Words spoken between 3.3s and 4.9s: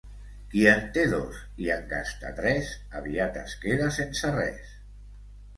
es queda sense res.